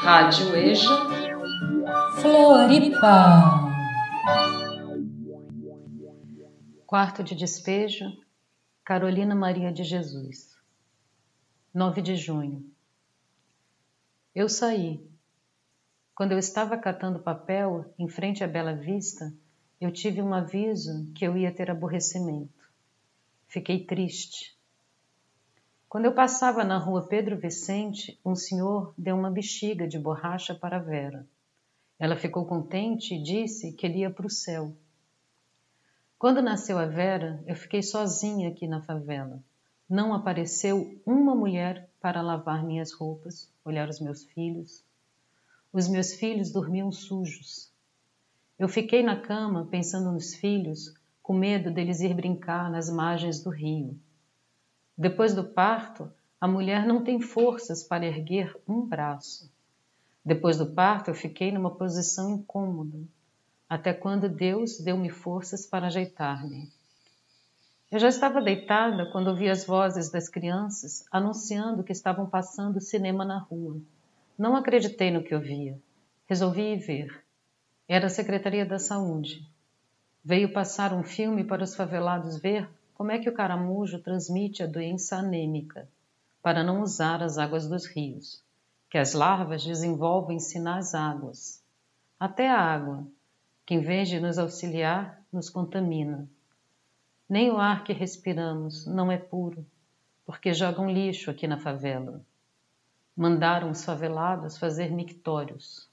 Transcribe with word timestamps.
Rádio 0.00 0.56
EJA 0.56 0.88
Floripa 2.20 3.70
Quarto 6.84 7.22
de 7.22 7.36
despejo 7.36 8.04
Carolina 8.84 9.36
Maria 9.36 9.72
de 9.72 9.84
Jesus 9.84 10.56
9 11.72 12.02
de 12.02 12.16
junho 12.16 12.68
Eu 14.34 14.48
saí. 14.48 15.08
Quando 16.16 16.32
eu 16.32 16.38
estava 16.38 16.76
catando 16.76 17.20
papel 17.20 17.94
em 17.96 18.08
frente 18.08 18.42
à 18.42 18.48
Bela 18.48 18.74
Vista, 18.74 19.32
eu 19.80 19.92
tive 19.92 20.20
um 20.20 20.34
aviso 20.34 21.12
que 21.14 21.24
eu 21.24 21.36
ia 21.36 21.54
ter 21.54 21.70
aborrecimento. 21.70 22.68
Fiquei 23.46 23.86
triste. 23.86 24.60
Quando 25.92 26.06
eu 26.06 26.14
passava 26.14 26.64
na 26.64 26.78
rua 26.78 27.06
Pedro 27.06 27.36
Vicente, 27.36 28.18
um 28.24 28.34
senhor 28.34 28.94
deu 28.96 29.14
uma 29.14 29.30
bexiga 29.30 29.86
de 29.86 29.98
borracha 29.98 30.54
para 30.54 30.78
Vera. 30.78 31.28
Ela 31.98 32.16
ficou 32.16 32.46
contente 32.46 33.14
e 33.14 33.22
disse 33.22 33.74
que 33.74 33.84
ele 33.84 33.98
ia 33.98 34.10
para 34.10 34.26
o 34.26 34.30
céu. 34.30 34.74
Quando 36.18 36.40
nasceu 36.40 36.78
a 36.78 36.86
Vera, 36.86 37.44
eu 37.46 37.54
fiquei 37.54 37.82
sozinha 37.82 38.48
aqui 38.48 38.66
na 38.66 38.80
favela. 38.80 39.44
Não 39.86 40.14
apareceu 40.14 40.98
uma 41.04 41.34
mulher 41.34 41.90
para 42.00 42.22
lavar 42.22 42.64
minhas 42.64 42.90
roupas, 42.94 43.52
olhar 43.62 43.86
os 43.86 44.00
meus 44.00 44.24
filhos. 44.24 44.82
Os 45.70 45.88
meus 45.88 46.14
filhos 46.14 46.50
dormiam 46.50 46.90
sujos. 46.90 47.70
Eu 48.58 48.66
fiquei 48.66 49.02
na 49.02 49.20
cama 49.20 49.68
pensando 49.70 50.10
nos 50.10 50.34
filhos, 50.34 50.94
com 51.22 51.34
medo 51.34 51.70
deles 51.70 52.00
ir 52.00 52.14
brincar 52.14 52.70
nas 52.70 52.88
margens 52.88 53.42
do 53.44 53.50
rio. 53.50 54.00
Depois 54.96 55.34
do 55.34 55.44
parto, 55.44 56.12
a 56.40 56.46
mulher 56.46 56.86
não 56.86 57.02
tem 57.02 57.20
forças 57.20 57.82
para 57.82 58.04
erguer 58.04 58.54
um 58.68 58.84
braço. 58.86 59.50
Depois 60.24 60.58
do 60.58 60.66
parto, 60.66 61.10
eu 61.10 61.14
fiquei 61.14 61.50
numa 61.50 61.70
posição 61.70 62.30
incômoda, 62.32 62.98
até 63.68 63.92
quando 63.92 64.28
Deus 64.28 64.78
deu-me 64.78 65.08
forças 65.08 65.66
para 65.66 65.86
ajeitar-me. 65.86 66.70
Eu 67.90 67.98
já 67.98 68.08
estava 68.08 68.40
deitada 68.40 69.06
quando 69.10 69.28
ouvi 69.28 69.48
as 69.48 69.64
vozes 69.64 70.10
das 70.10 70.28
crianças 70.28 71.04
anunciando 71.10 71.82
que 71.82 71.92
estavam 71.92 72.26
passando 72.26 72.80
cinema 72.80 73.24
na 73.24 73.38
rua. 73.38 73.80
Não 74.38 74.56
acreditei 74.56 75.10
no 75.10 75.22
que 75.22 75.34
ouvia. 75.34 75.78
Resolvi 76.26 76.72
ir 76.72 76.78
ver. 76.78 77.24
Era 77.86 78.06
a 78.06 78.10
Secretaria 78.10 78.64
da 78.64 78.78
Saúde. 78.78 79.46
Veio 80.24 80.52
passar 80.52 80.92
um 80.94 81.02
filme 81.02 81.44
para 81.44 81.64
os 81.64 81.74
favelados 81.74 82.38
ver 82.38 82.68
como 83.02 83.10
é 83.10 83.18
que 83.18 83.28
o 83.28 83.34
caramujo 83.34 83.98
transmite 83.98 84.62
a 84.62 84.66
doença 84.68 85.16
anêmica, 85.16 85.88
para 86.40 86.62
não 86.62 86.82
usar 86.82 87.20
as 87.20 87.36
águas 87.36 87.66
dos 87.66 87.84
rios, 87.84 88.40
que 88.88 88.96
as 88.96 89.12
larvas 89.12 89.64
desenvolvem-se 89.64 90.60
nas 90.60 90.94
águas. 90.94 91.60
Até 92.16 92.48
a 92.48 92.56
água, 92.56 93.04
que 93.66 93.74
em 93.74 93.80
vez 93.80 94.08
de 94.08 94.20
nos 94.20 94.38
auxiliar, 94.38 95.20
nos 95.32 95.50
contamina. 95.50 96.30
Nem 97.28 97.50
o 97.50 97.56
ar 97.58 97.82
que 97.82 97.92
respiramos 97.92 98.86
não 98.86 99.10
é 99.10 99.18
puro, 99.18 99.66
porque 100.24 100.54
jogam 100.54 100.88
lixo 100.88 101.28
aqui 101.28 101.48
na 101.48 101.58
favela. 101.58 102.24
Mandaram 103.16 103.72
os 103.72 103.84
favelados 103.84 104.58
fazer 104.58 104.92
mictórios. 104.92 105.90